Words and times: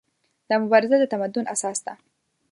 دا 0.49 0.55
مبارزه 0.63 0.95
د 0.99 1.03
تمدن 1.13 1.45
اساس 1.53 1.77
ده. 1.85 1.93